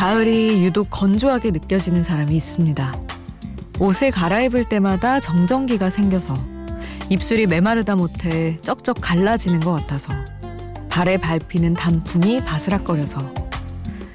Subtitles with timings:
[0.00, 2.94] 이 가을이 유독 건조하게 느껴지는 사람이 있습니다.
[3.80, 6.32] 옷을 갈아입을 때마다 정전기가 생겨서
[7.10, 10.14] 입술이 메마르다 못해 쩍쩍 갈라지는 것 같아서
[10.88, 13.18] 발에 밟히는 단풍이 바스락거려서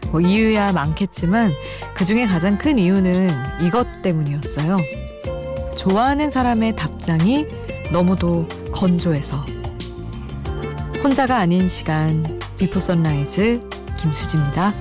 [0.09, 1.51] 뭐 이유야 많겠지만
[1.93, 3.29] 그 중에 가장 큰 이유는
[3.61, 4.77] 이것 때문이었어요.
[5.77, 7.45] 좋아하는 사람의 답장이
[7.93, 9.45] 너무도 건조해서
[11.03, 13.61] 혼자가 아닌 시간 비포 선라이즈
[13.99, 14.71] 김수지입니다.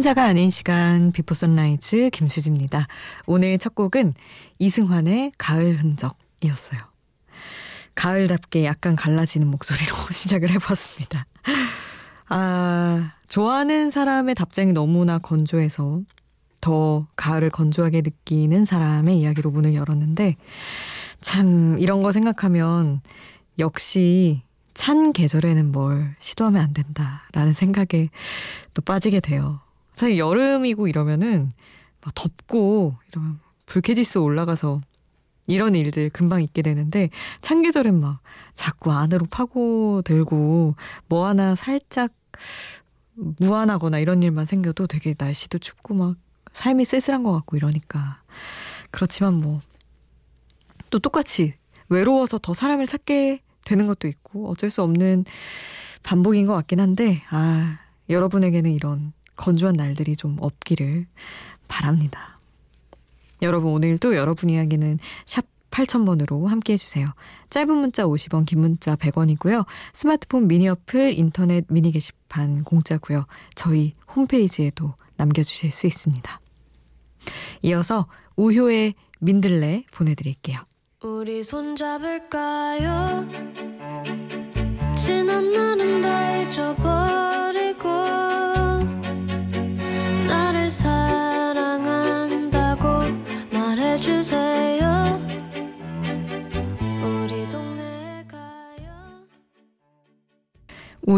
[0.00, 2.86] 혼자가 아닌 시간 비포 선라이즈 김수지입니다.
[3.26, 4.14] 오늘 첫 곡은
[4.58, 6.80] 이승환의 가을 흔적이었어요.
[7.94, 11.26] 가을답게 약간 갈라지는 목소리로 시작을 해봤습니다.
[12.30, 16.00] 아, 좋아하는 사람의 답장이 너무나 건조해서
[16.62, 20.36] 더 가을을 건조하게 느끼는 사람의 이야기로 문을 열었는데
[21.20, 23.02] 참 이런 거 생각하면
[23.58, 28.08] 역시 찬 계절에는 뭘 시도하면 안 된다라는 생각에
[28.72, 29.60] 또 빠지게 돼요.
[30.00, 31.52] 사실 여름이고 이러면은
[32.00, 34.80] 막 덥고 이러면 불쾌지수 올라가서
[35.46, 38.20] 이런 일들 금방 있게 되는데 찬계절엔 막
[38.54, 40.74] 자꾸 안으로 파고들고
[41.08, 42.12] 뭐 하나 살짝
[43.14, 46.16] 무안하거나 이런 일만 생겨도 되게 날씨도 춥고 막
[46.52, 48.22] 삶이 쓸쓸한 것 같고 이러니까.
[48.90, 49.60] 그렇지만 뭐
[50.90, 51.54] 또 똑같이
[51.88, 55.24] 외로워서 더 사람을 찾게 되는 것도 있고 어쩔 수 없는
[56.02, 61.06] 반복인 것 같긴 한데 아 여러분에게는 이런 건조한 날들이 좀 없기를
[61.66, 62.38] 바랍니다.
[63.40, 67.06] 여러분 오늘도 여러분 이야기는 샵 8000번으로 함께 해주세요.
[67.48, 69.64] 짧은 문자 50원, 긴 문자 100원이고요.
[69.94, 73.24] 스마트폰 미니 어플, 인터넷 미니 게시판 공짜고요.
[73.54, 76.40] 저희 홈페이지에도 남겨주실 수 있습니다.
[77.62, 80.58] 이어서 우효의 민들레 보내드릴게요.
[81.02, 83.28] 우리 손잡을까요?
[84.96, 86.99] 지난 날은 다 잊어버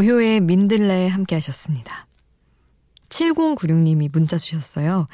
[0.02, 2.08] 우효의 민들레 함께 하셨습니다.
[3.08, 5.06] 7096님이 문자 주셨어요.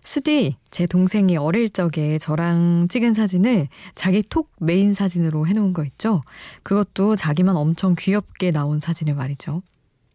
[0.00, 6.22] 수디, 제 동생이 어릴 적에 저랑 찍은 사진을 자기 톡 메인 사진으로 해놓은 거 있죠?
[6.62, 9.62] 그것도 자기만 엄청 귀엽게 나온 사진을 말이죠.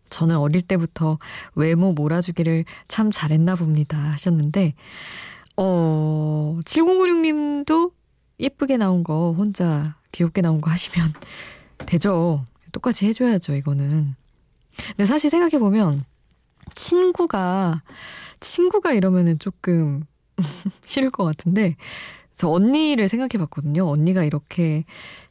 [0.10, 1.18] 저는 어릴 때부터
[1.56, 4.74] 외모 몰아주기를 참 잘했나 봅니다 하셨는데,
[5.58, 7.92] 어, 7096님도
[8.40, 11.12] 예쁘게 나온 거 혼자 귀엽게 나온 거 하시면
[11.88, 12.46] 되죠.
[12.74, 14.14] 똑같이 해줘야죠, 이거는.
[14.88, 16.04] 근데 사실 생각해보면,
[16.76, 17.84] 친구가,
[18.42, 20.04] 친구가 이러면은 조금
[20.84, 21.78] 싫을 것 같은데,
[22.36, 23.88] 저 언니를 생각해 봤거든요.
[23.88, 24.84] 언니가 이렇게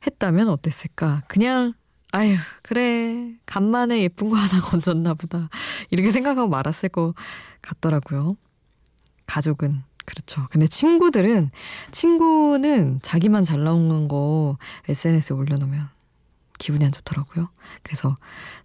[0.06, 1.24] 했다면 어땠을까?
[1.28, 1.74] 그냥,
[2.12, 3.34] 아휴, 그래.
[3.44, 5.50] 간만에 예쁜 거 하나 건졌나 보다.
[5.90, 7.14] 이렇게 생각하고 말았을 것
[7.60, 8.36] 같더라고요.
[9.26, 9.82] 가족은.
[10.04, 10.46] 그렇죠.
[10.50, 11.50] 근데 친구들은,
[11.90, 15.88] 친구는 자기만 잘 나온 거 SNS에 올려놓으면
[16.62, 17.48] 기분이 안 좋더라고요.
[17.82, 18.14] 그래서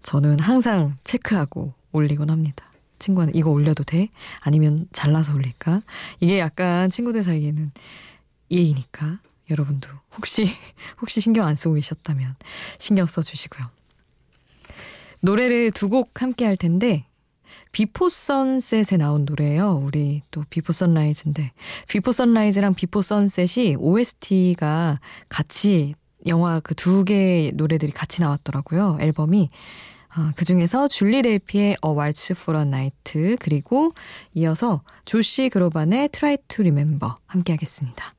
[0.04, 2.64] 저는 항상 체크하고 올리곤 합니다.
[3.00, 4.10] 친구한테 이거 올려도 돼?
[4.42, 5.82] 아니면 잘라서 올릴까?
[6.20, 7.72] 이게 약간 친구들 사이에는
[8.52, 10.48] 예의니까 여러분도 혹시
[11.02, 12.36] 혹시 신경 안 쓰고 계셨다면
[12.80, 13.66] 신경 써 주시고요.
[15.22, 17.06] 노래를 두 곡 함께 할 텐데
[17.72, 19.74] 비포 선셋에 나온 노래예요.
[19.84, 21.52] 우리 또 비포 선라이즈인데
[21.88, 24.98] 비포 선라이즈랑 비포 선셋이 OST가
[25.30, 28.98] 같이 영화 그 두 개의 노래들이 같이 나왔더라고요.
[29.02, 29.50] 앨범이.
[30.10, 33.90] 아, 그 중에서 줄리 델피의 A Waltz for a Night 그리고
[34.34, 38.14] 이어서 조시 그로반의 Try to Remember 함께 하겠습니다.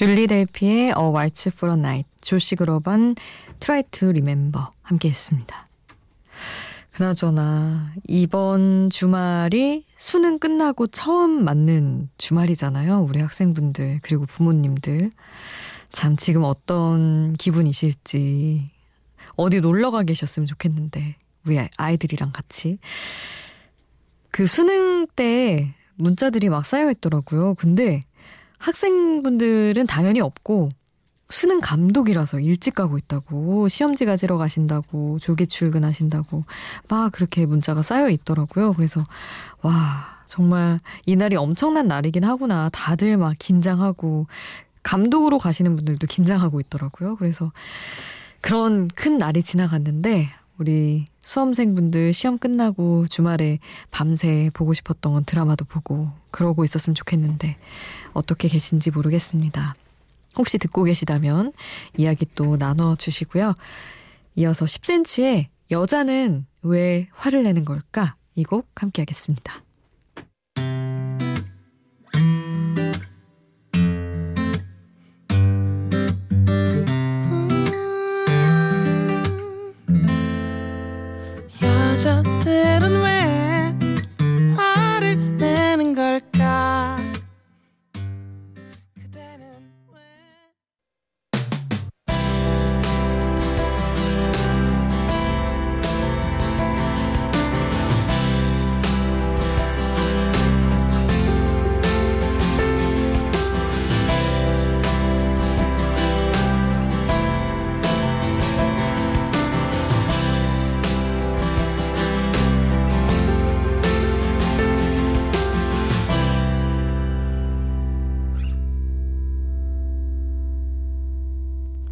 [0.00, 3.14] 줄리 델피의 A Waltz for a Night, 조시 그로반
[3.58, 5.68] Try to Remember 함께 했습니다.
[6.94, 13.00] 그나저나 이번 주말이 수능 끝나고 처음 맞는 주말이잖아요.
[13.06, 15.10] 우리 학생분들 그리고 부모님들.
[15.92, 18.70] 참 지금 어떤 기분이실지
[19.36, 22.78] 어디 놀러 가 계셨으면 좋겠는데 우리 아이들이랑 같이
[24.30, 27.52] 그 수능 때 문자들이 막 쌓여 있더라고요.
[27.52, 28.00] 근데
[28.60, 30.68] 학생분들은 당연히 없고
[31.28, 36.44] 수능 감독이라서 일찍 가고 있다고 시험지 가지러 가신다고 조기 출근하신다고
[36.88, 38.72] 막 그렇게 문자가 쌓여 있더라고요.
[38.74, 39.04] 그래서
[39.62, 39.72] 와
[40.26, 42.68] 정말 이날이 엄청난 날이긴 하구나.
[42.70, 44.26] 다들 막 긴장하고
[44.82, 47.16] 감독으로 가시는 분들도 긴장하고 있더라고요.
[47.16, 47.52] 그래서
[48.40, 50.28] 그런 큰 날이 지나갔는데
[50.60, 53.60] 우리 수험생분들 시험 끝나고 주말에
[53.90, 57.56] 밤새 보고 싶었던 드라마도 보고 그러고 있었으면 좋겠는데
[58.12, 59.74] 어떻게 계신지 모르겠습니다.
[60.36, 61.54] 혹시 듣고 계시다면
[61.96, 63.54] 이야기 또 나눠주시고요.
[64.36, 68.16] 이어서 10cm의 여자는 왜 화를 내는 걸까?
[68.34, 69.54] 이 곡 함께 하겠습니다.
[82.00, 82.22] 여자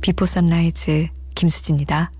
[0.09, 2.11] 비포 선라이즈 김수지입니다.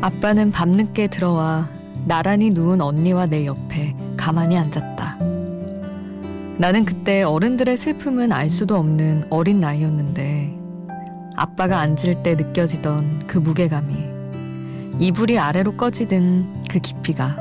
[0.00, 1.70] 아빠는 밤늦게 들어와
[2.06, 5.16] 나란히 누운 언니와 내 옆에 가만히 앉았다.
[6.58, 10.41] 나는 그때 어른들의 슬픔은 알 수도 없는 어린 나이였는데
[11.36, 14.12] 아빠가 앉을 때 느껴지던 그 무게감이
[14.98, 17.36] 이불이 아래로 꺼지던 그 깊이가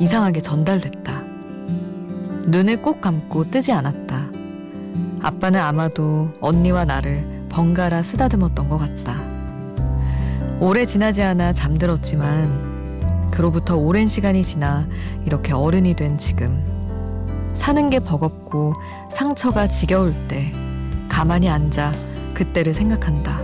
[0.00, 1.20] 이상하게 전달됐다.
[2.46, 4.30] 눈을 꼭 감고 뜨지 않았다.
[5.22, 9.20] 아빠는 아마도 언니와 나를 번갈아 쓰다듬었던 것 같다.
[10.58, 14.86] 오래 지나지 않아 잠들었지만 그로부터 오랜 시간이 지나
[15.24, 16.62] 이렇게 어른이 된 지금
[17.54, 18.74] 사는 게 버겁고
[19.10, 20.52] 상처가 지겨울 때
[21.08, 21.92] 가만히 앉아
[22.40, 23.38] 그때를 생각한다.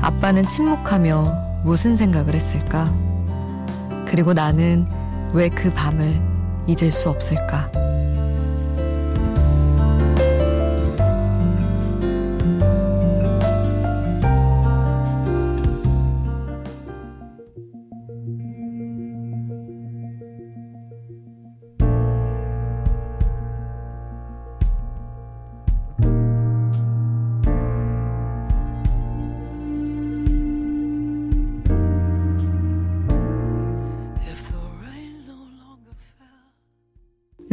[0.00, 2.94] 아빠는 침묵하며 무슨 생각을 했을까?
[4.06, 4.86] 그리고 나는
[5.32, 6.22] 왜 그 밤을
[6.68, 7.68] 잊을 수 없을까?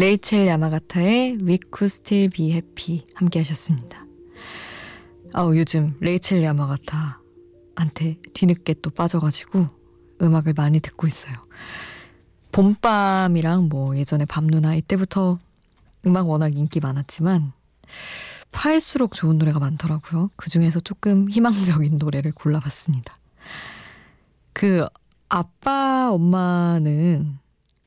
[0.04, 4.06] 레이첼 야마가타의 We Could Still Be Happy 함께 하셨습니다.
[5.34, 9.66] 아우 요즘 레이첼 야마가타한테 뒤늦게 또 빠져가지고
[10.22, 11.34] 음악을 많이 듣고 있어요.
[12.52, 15.38] 봄밤이랑 뭐 예전에 밤누나 이때부터
[16.06, 17.54] 음악 워낙 인기 많았지만
[18.52, 20.32] 파일수록 좋은 노래가 많더라고요.
[20.36, 23.16] 그 중에서 조금 희망적인 노래를 골라봤습니다.
[24.52, 24.86] 그
[25.30, 27.38] 아빠 엄마는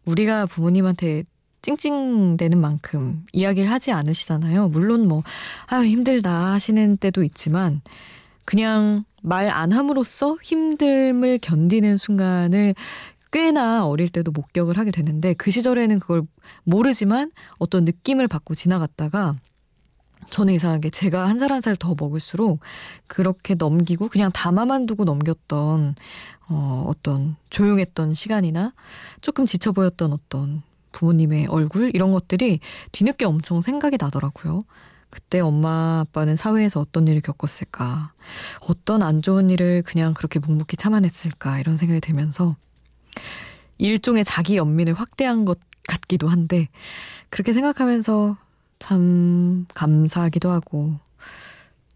[0.07, 1.25] 우리가 부모님한테
[1.67, 4.69] 찡찡대는 만큼 이야기를 하지 않으시잖아요.
[4.69, 5.23] 물론 뭐,
[5.67, 7.81] 아유, 힘들다 하시는 때도 있지만,
[8.45, 12.77] 그냥 말 안 함으로써 힘듦을 견디는 순간을
[13.33, 16.23] 꽤나 어릴 때도 목격을 하게 되는데, 그 시절에는 그걸
[16.63, 19.35] 모르지만 어떤 느낌을 받고 지나갔다가,
[20.31, 22.61] 저는 이상하게 제가 한 살 한 살 더 먹을수록
[23.09, 25.95] 그렇게 넘기고 그냥 담아만 두고 넘겼던
[26.49, 28.73] 어, 어떤 조용했던 시간이나
[29.21, 30.63] 조금 지쳐 보였던 어떤
[30.97, 32.61] 부모님의 얼굴 이런 것들이
[32.93, 34.61] 뒤늦게 엄청 생각이 나더라고요.
[35.11, 38.13] 그때 엄마 아빠는 사회에서 어떤 일을 겪었을까?
[38.61, 41.61] 어떤 안 좋은 일을 그냥 그렇게 묵묵히 참아냈을까?
[41.61, 42.57] 이런 생각이 들면서
[43.79, 46.69] 일종의 자기 연민을 확대한 것 같기도 한데
[47.29, 48.37] 그렇게 생각하면서
[48.79, 50.99] 참 감사하기도 하고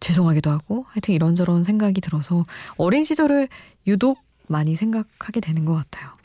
[0.01, 2.43] 죄송하기도 하고 하여튼 이런저런 생각이 들어서
[2.77, 3.49] 어린 시절을
[3.87, 6.20] 유독 많이 생각하게 되는 것 같아요.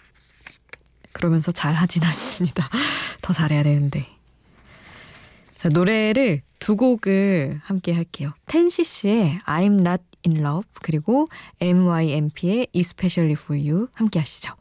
[1.15, 2.67] 그러면서 잘 하진 않습니다.
[3.22, 4.05] 더 잘해야 되는데.
[5.57, 8.31] 자, 노래를 두 곡을 함께 할게요.
[8.48, 11.25] 텐시스의 I'm Not in Love 그리고
[11.62, 14.53] MYMP의 Especially for You 함께 하시죠.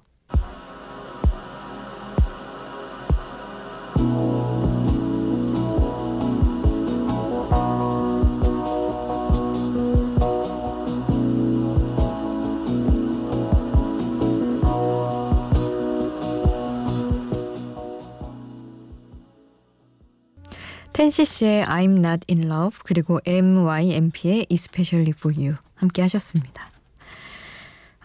[20.94, 26.70] 텐시씨의 I'm Not In Love 그리고 MYMP의 Especially For You 함께 하셨습니다.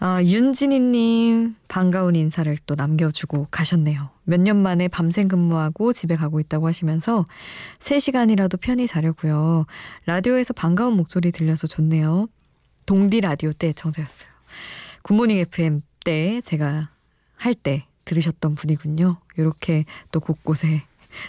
[0.00, 4.10] 아, 윤진희님 반가운 인사를 또 남겨주고 가셨네요.
[4.24, 7.26] 몇 년 만에 밤샘 근무하고 집에 가고 있다고 하시면서
[7.78, 9.66] 3시간이라도 편히 자려고요.
[10.06, 12.26] 라디오에서 반가운 목소리 들려서 좋네요.
[12.86, 14.28] 동디 라디오 때 청자였어요.
[15.02, 16.90] 굿모닝 FM 때 제가
[17.36, 19.18] 할 때 들으셨던 분이군요.
[19.36, 20.82] 이렇게 또 곳곳에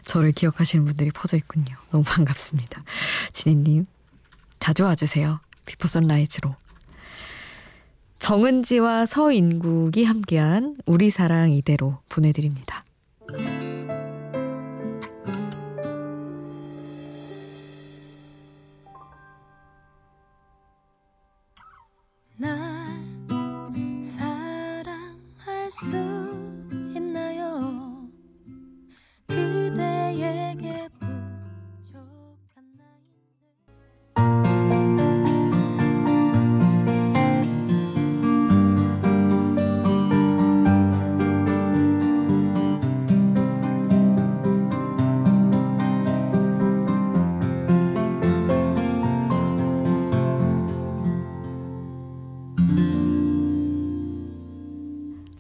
[0.06, 1.76] 저를 기억하시는 분들이 퍼져 있군요.
[1.90, 2.84] 너무 반갑습니다.
[3.34, 3.86] 진희님,
[4.60, 5.40] 자주 와주세요.
[5.66, 6.56] 비포 선라이즈로.
[8.20, 12.84] 정은지와 서인국이 함께한 우리 사랑 이대로 보내드립니다.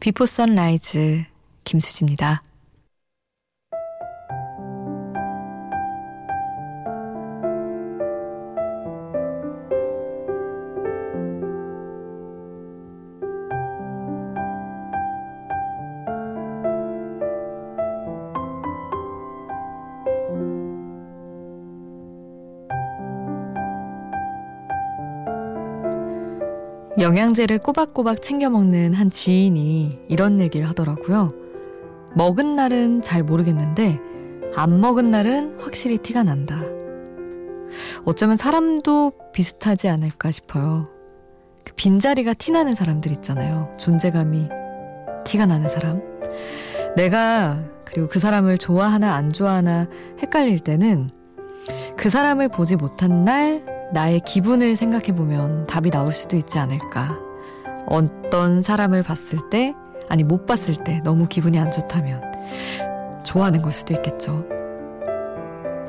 [0.01, 1.25] 비포 선라이즈
[1.63, 2.41] 김수지입니다.
[27.01, 31.29] 영양제를 꼬박꼬박 챙겨 먹는 한 지인이 이런 얘기를 하더라고요.
[32.13, 33.99] 먹은 날은 잘 모르겠는데
[34.55, 36.61] 안 먹은 날은 확실히 티가 난다.
[38.05, 40.85] 어쩌면 사람도 비슷하지 않을까 싶어요.
[41.65, 43.75] 그 빈자리가 티나는 사람들 있잖아요.
[43.79, 44.47] 존재감이
[45.25, 46.03] 티가 나는 사람.
[46.95, 49.87] 내가 그리고 그 사람을 좋아하나 안 좋아하나
[50.21, 51.09] 헷갈릴 때는
[51.97, 57.17] 그 사람을 보지 못한 날 나의 기분을 생각해 보면 답이 나올 수도 있지 않을까.
[57.87, 59.75] 어떤 사람을 봤을 때,
[60.09, 62.21] 아니, 못 봤을 때 너무 기분이 안 좋다면
[63.23, 64.45] 좋아하는 걸 수도 있겠죠.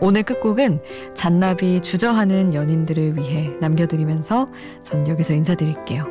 [0.01, 0.81] 오늘 끝곡은
[1.15, 4.47] 잔나비 주저하는 연인들을 위해 남겨드리면서
[4.83, 6.03] 전 여기서 인사드릴게요.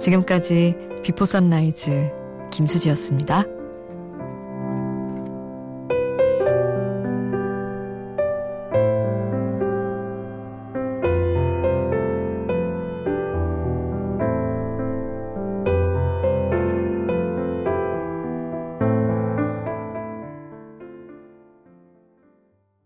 [0.00, 2.10] 지금까지 비포 선라이즈
[2.50, 3.53] 김수지였습니다.